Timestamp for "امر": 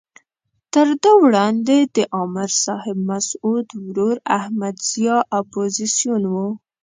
2.21-2.49